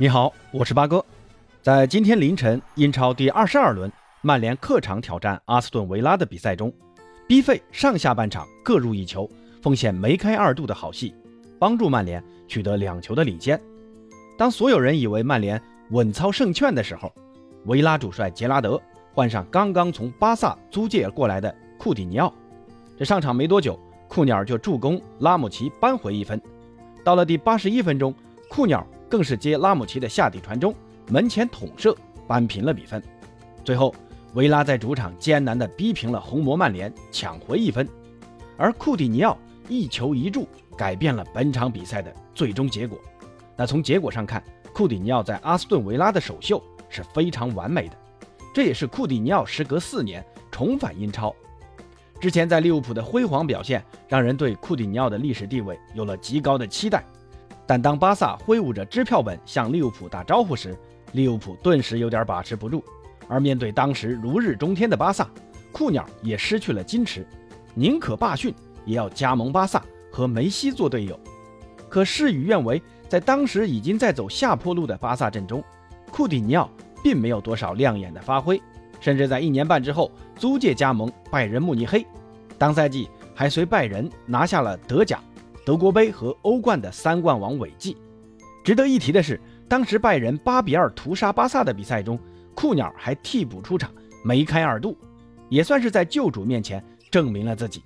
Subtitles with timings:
[0.00, 1.04] 你好，我是八哥。
[1.60, 3.90] 在今天凌晨，英超第二十二轮，
[4.20, 6.72] 曼联客场挑战阿斯顿维拉的比赛中
[7.26, 9.28] ，B 费上下半场各入一球，
[9.60, 11.12] 奉献梅开二度的好戏，
[11.58, 13.60] 帮助曼联取得两球的领先。
[14.36, 17.12] 当所有人以为曼联稳操胜券的时候，
[17.64, 18.80] 维拉主帅杰拉德
[19.12, 22.32] 换上刚刚从巴萨租借过来的库蒂尼奥，
[22.96, 23.76] 这上场没多久，
[24.06, 26.40] 库鸟就助攻拉姆齐扳回一分。
[27.02, 28.14] 到了第八十一分钟，
[28.48, 28.86] 库鸟。
[29.08, 30.74] 更是接拉姆齐的下底传中，
[31.08, 33.02] 门前捅射扳平了比分。
[33.64, 33.94] 最后，
[34.34, 37.88] 维拉在主场艰难地逼平了红魔曼联，抢回一分。
[38.56, 39.36] 而库蒂尼奥
[39.68, 42.98] 一球一助，改变了本场比赛的最终结果。
[43.56, 47.96] 那从结果上看，库蒂尼奥在阿斯顿维拉的首秀是非常完美的，
[48.54, 51.34] 这也是库蒂尼奥时隔四年重返英超。
[52.20, 57.04] 之前在利物浦的辉煌表现，让人对库蒂尼奥的历史地位有了极高的期待。
[57.68, 60.74] 但当巴萨挥舞着支票本向利物浦打招呼时，
[61.12, 62.82] 利物浦顿时有点把持不住。
[63.28, 65.28] 而面对当时如日中天的巴萨，
[65.70, 67.26] 库鸟也失去了矜持，
[67.74, 68.54] 宁可罢训
[68.86, 71.20] 也要加盟巴萨和梅西做队友。
[71.90, 75.62] 可事与愿违，在当时已经在走下坡路的巴萨阵中，
[76.10, 76.70] 库蒂尼奥
[77.04, 78.58] 并没有多少亮眼的发挥，
[78.98, 82.06] 甚至在一年半之后租借加盟拜仁慕尼黑，
[82.56, 85.20] 当赛季还随拜仁拿下了德甲。
[85.68, 87.94] 德国杯和欧冠的三冠王伟绩。
[88.64, 89.38] 值得一提的是，
[89.68, 92.18] 当时拜仁八比二屠杀巴萨的比赛中，
[92.54, 93.92] 库鸟还替补出场，
[94.24, 94.96] 梅开二度，
[95.50, 97.82] 也算是在旧主面前证明了自己。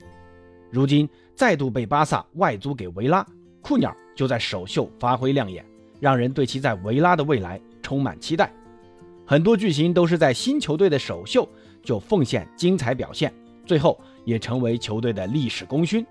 [0.71, 3.27] 如今再度被巴萨外租给维拉，
[3.61, 5.67] 库鸟就在首秀发挥亮眼，
[5.99, 8.55] 让人对其在维拉的未来充满期待。
[9.27, 11.49] 很多巨星都是在新球队的首秀
[11.83, 13.35] 就奉献精彩表现，
[13.67, 16.07] 最后也成为球队的历史功勋。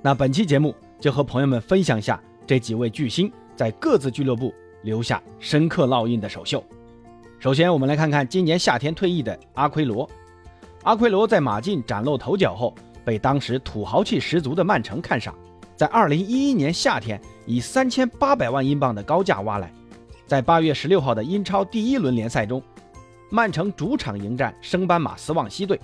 [0.00, 0.72] 那本期节目。
[0.98, 6.62] 就和朋友们分享一下这几位巨星在各自俱乐部留下深刻烙印的首秀。
[7.38, 10.08] 首先，我们来看看今年夏天退役的阿奎罗。
[10.84, 12.74] 阿奎罗在马竞崭露头角后，
[13.04, 15.34] 被当时土豪气十足的曼城看上，
[15.76, 19.70] 在2011年夏天以3800万英镑的高价挖来。
[20.26, 22.62] 在8月16号的英超第一轮联赛中，
[23.30, 25.78] 曼城主场迎战升班马斯旺西队，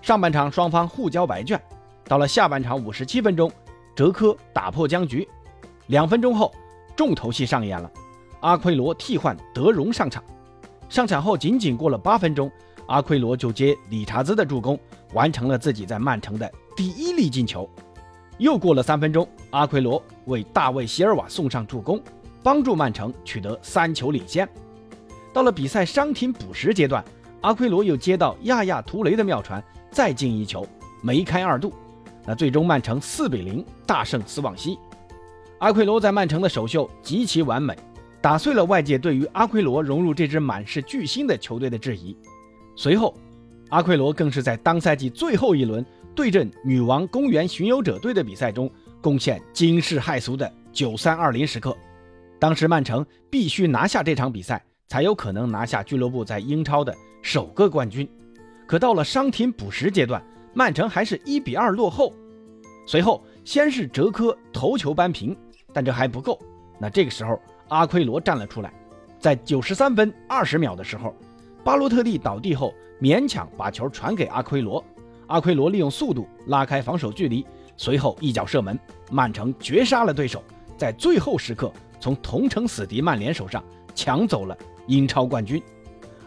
[0.00, 1.60] 上半场双方互交白卷，
[2.06, 3.50] 到了下半场57分钟。
[3.94, 5.28] 哲科打破僵局，
[5.86, 6.52] 两分钟后，
[6.96, 7.90] 重头戏上演了。
[8.40, 10.22] 阿奎罗替换德容上场，
[10.88, 12.50] 上场后仅仅过了八分钟，
[12.86, 14.78] 阿奎罗就接理查兹的助攻，
[15.12, 17.68] 完成了自己在曼城的第一粒进球。
[18.38, 22.02] 又过了三分钟，阿奎罗为大卫席尔瓦送上助攻，
[22.42, 24.48] 帮助曼城取得三球领先。
[25.32, 27.02] 到了比赛伤停补时阶段，
[27.42, 30.66] 阿奎罗又接到亚亚图雷的妙传，再进一球，
[31.00, 31.72] 梅开二度。
[32.26, 34.78] 那最终曼城四比零大胜斯旺西，
[35.58, 37.76] 阿奎罗在曼城的首秀极其完美，
[38.20, 42.16] 打碎了外界对于阿奎罗融入这支满是巨星的球队的质疑。
[42.76, 43.14] 随后，
[43.68, 45.84] 阿奎罗更是在当赛季最后一轮
[46.14, 48.70] 对阵女王公园巡游者队的比赛中
[49.02, 51.76] 贡献惊世骇俗的九三二零时刻。
[52.38, 58.08] 当时曼城必须拿下这场比赛，才有可能拿下俱乐部在英超的首个冠军。
[58.66, 60.22] 可到了伤停补时阶段。
[60.54, 62.12] 曼城还是一比二落后，
[62.86, 65.36] 随后先是哲科头球扳平，
[65.72, 66.38] 但这还不够。
[66.78, 67.38] 那这个时候
[67.68, 68.72] 阿奎罗站了出来，
[69.18, 71.12] 在九十三分二十秒的时候，
[71.64, 74.82] 巴洛特利倒地后勉强把球传给阿奎罗，
[75.26, 77.44] 阿奎罗利用速度拉开防守距离，
[77.76, 78.78] 随后一脚射门，
[79.10, 80.40] 曼城绝杀了对手，
[80.78, 83.62] 在最后时刻从同城死敌曼联手上
[83.92, 84.56] 抢走了
[84.86, 85.60] 英超冠军。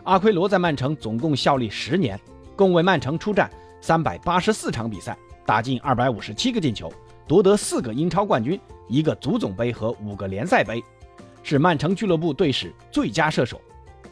[0.03, 2.19] 阿奎罗在曼城总共效力十年，
[2.57, 3.49] 共为曼城出战。
[3.81, 6.91] 三百八十四场比赛，打进二百五十七个进球，
[7.27, 10.83] 夺得四个英超冠军、一个足总杯和五个联赛杯，
[11.43, 13.61] 是曼城俱乐部队史最佳射手。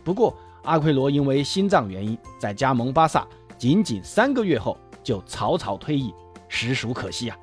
[0.04, 3.28] 不过，阿奎罗因为心脏原因，在加盟巴萨
[3.58, 6.14] 仅仅三个月后就草草退役，
[6.48, 7.38] 实属可惜啊！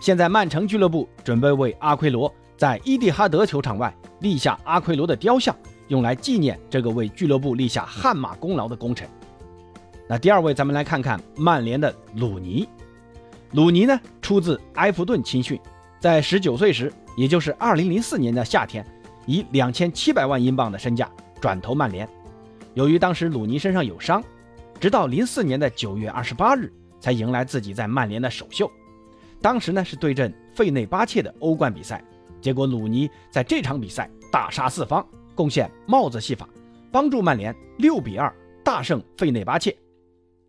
[0.00, 5.56] 现在，曼城俱乐部准备为阿奎罗在伊蒂哈德球场外立下阿奎罗的雕像，
[5.88, 9.08] 用来纪念这个为俱乐部立下汗马功劳的功臣。
[10.12, 12.68] 那第二位，咱们来看看曼联的鲁尼。
[13.52, 15.58] 鲁尼呢，出自埃弗顿青训，
[15.98, 18.84] 在十九岁时，也就是二零零四年的夏天，
[19.24, 21.10] 以两千七百万英镑的身价
[21.40, 22.06] 转投曼联。
[22.74, 24.22] 由于当时鲁尼身上有伤，
[24.78, 26.70] 直到零四年的九月二十八日
[27.00, 28.70] 才迎来自己在曼联的首秀。
[29.40, 32.04] 当时呢是对阵费内巴切的欧冠比赛，
[32.38, 35.02] 结果鲁尼在这场比赛大杀四方，
[35.34, 36.46] 贡献帽子戏法，
[36.90, 38.30] 帮助曼联六比二
[38.62, 39.74] 大胜费内巴切。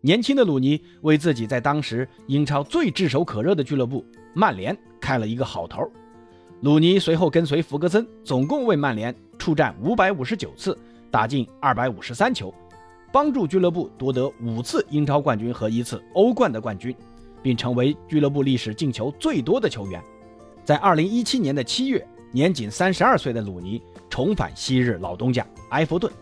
[0.04, 4.04] 年轻的鲁尼为自己在当时英超最炙手可热的俱乐部
[4.34, 5.80] 曼联开了一个好头。
[6.60, 10.78] 鲁尼随后跟随弗格森，总共为曼联出战五百五十九次，
[11.10, 12.52] 打进二百五十三球，
[13.10, 16.94] 帮助俱乐部夺得五次英超冠军和一次欧冠的冠军，
[17.42, 20.02] 并成为俱乐部历史进球最多的球员。
[20.66, 23.80] 在二零一七年的七月，年仅三十二岁的鲁尼
[24.10, 26.12] 重返昔日老东家埃弗顿，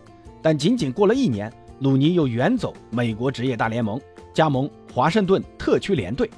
[0.41, 1.51] 但仅仅过了一年，
[1.83, 3.99] 鲁尼又远走美国职业大联盟，
[4.33, 6.29] 加盟华盛顿特区联队，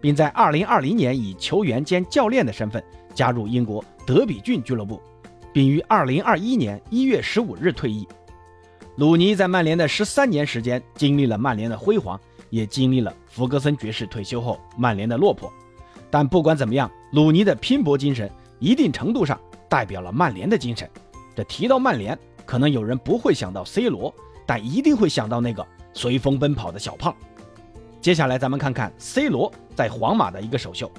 [0.00, 4.98] 并在二零二零年以球员兼教练的身份加入英国德比郡俱乐部，
[5.52, 8.08] 并于二零二一年一月十五日退役。
[8.96, 12.18] 鲁尼在曼联的十三年时间，经历了曼联的辉煌，
[12.48, 15.52] 也经历了弗格森爵士退休后曼联的落魄。
[16.08, 20.88] 但不管怎么样，鲁尼的拼搏精神一定程度上代表了曼联的精神。
[21.36, 24.14] 这提到曼联，可能有人不会想到 C 罗，
[24.46, 27.14] 但一定会想到那个随风奔跑的小胖。
[28.00, 30.90] 接下来咱们看看 C 罗在皇马的一个首秀。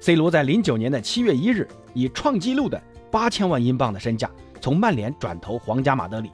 [0.00, 2.80] C 罗在零九年的七月一日，以创纪录的
[3.10, 4.30] 八千万英镑的身价
[4.60, 6.30] 从曼联转投皇家马德里。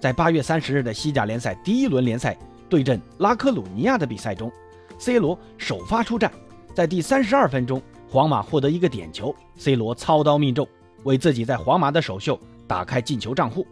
[0.00, 2.36] 在八月三十日的西甲联赛第一轮联赛
[2.68, 4.52] 对阵拉科鲁尼亚的比赛中
[4.98, 6.30] ，C 罗首发出战。
[6.74, 7.80] 在第三十二分钟，
[8.10, 10.66] 皇马获得一个点球，C 罗操刀命中，
[11.04, 13.66] 为自己在皇马的首秀打开进球账户。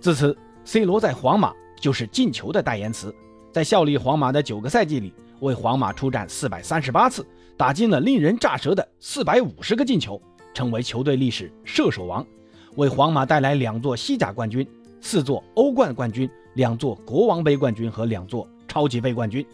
[0.00, 1.52] 自此，C 罗在皇马
[1.86, 3.14] 就是进球的代言词。
[3.52, 7.24] 在效力皇马的九个赛季里，为皇马出战四百三十八次，
[7.56, 10.20] 打进了令人咋舌的四百五十个进球，
[10.52, 12.26] 成为球队历史射手王，
[12.74, 14.66] 为皇马带来两座西甲冠军、
[15.00, 19.46] 四座欧冠冠军、两座国王杯冠军和两座超级杯冠军。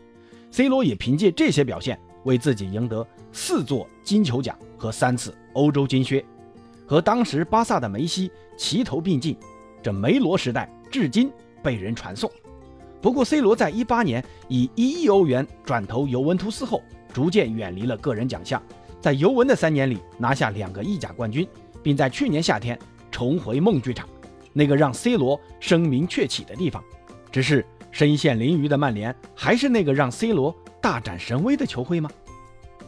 [0.51, 2.01] C 罗也凭借这些表现。
[2.25, 6.25] 为自己赢得四座金球奖和三次欧洲金靴，
[6.87, 9.37] 和当时巴萨的梅西齐头并进。
[9.83, 11.31] 这梅罗时代至今
[11.63, 12.31] 被人传颂。
[13.01, 16.83] 不过，C 罗在一八年以一亿欧元转投尤文图斯后，
[17.13, 18.63] 逐渐远离了个人奖项。
[19.01, 21.47] 在尤文的三年里，拿下两个意甲冠军，
[21.83, 22.79] 并在去年夏天
[23.11, 24.09] 重回梦剧场，
[24.53, 26.83] 那个让 C 罗声名鹊起的地方。
[27.31, 30.55] 只是身陷囹圄的曼联，还是那个让 C 罗。
[30.81, 32.11] 大展神威的球会吗？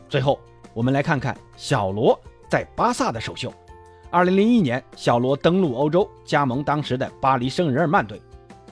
[0.08, 0.40] 最后，
[0.72, 3.54] 我们来看看小罗在巴萨的首秀。
[4.10, 8.20] 二零零一年，小罗登陆欧洲，加盟当时的巴黎圣日耳曼队。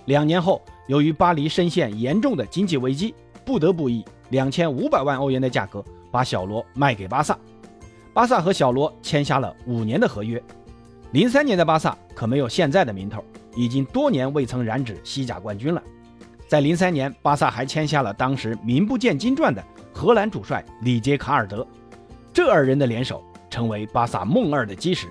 [0.06, 3.14] 两年后，由于巴黎深陷严重的经济危机，
[3.44, 7.38] 不得不以两千五百万欧元的价格把小罗卖给巴萨。
[8.12, 10.42] 巴萨和小罗签下了五年的合约。
[11.12, 15.82] 零三年的巴萨可没有现在的名头，已经多年未曾染指西甲冠军了。
[16.48, 19.62] 在零三年，巴萨还签下了当时名不见经传的
[19.92, 21.66] 荷兰主帅里杰卡尔德，
[22.32, 25.06] 这二人的联手成为巴萨梦二的基石。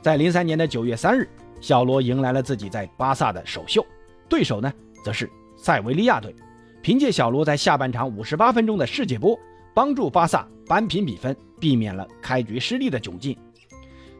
[0.00, 1.28] 在零三年的九月三日，
[1.60, 3.84] 小罗迎来了自己在巴萨的首秀，
[4.30, 4.72] 对手呢
[5.04, 5.28] 则是
[5.58, 6.34] 塞维利亚队。
[6.80, 9.38] 凭借小罗在下半场五十八分钟的世界波，
[9.74, 13.36] 帮助巴萨扳平比分，避免了开局失利的窘境。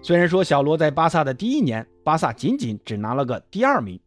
[0.02, 3.98] 虽然说小罗在巴萨的第一年，巴萨仅仅只拿了个第二名，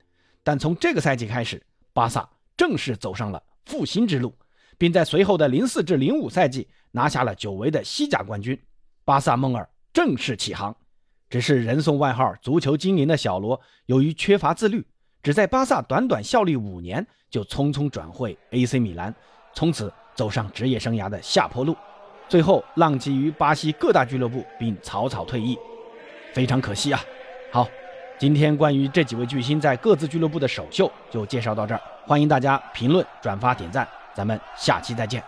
[0.44, 1.60] 但从这个赛季开始，
[1.94, 2.30] 巴萨。
[2.56, 4.32] 正式走上了复兴之路，
[4.78, 8.58] 并在随后的零四至零五赛季拿下了久违的西甲冠军。
[9.04, 10.74] 巴萨梦儿正式起航。
[11.32, 14.86] 只是人送外号“足球精灵”的小罗，由于缺乏自律，
[15.24, 19.16] 只在巴萨短短效力五年，就匆匆转会 AC 米兰，
[19.54, 21.74] 从此走上职业生涯的下坡路，
[22.28, 25.58] 最后浪迹于巴西各大俱乐部，并草草退役，
[26.34, 27.02] 非常可惜啊！
[27.52, 27.68] 好。
[28.20, 35.22] 今天关于这几位巨星在各自俱乐部的首秀就介绍到这儿，欢迎大家评论、转发、点赞，咱们下期再见。